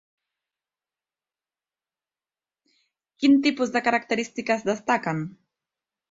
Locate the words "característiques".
3.89-4.65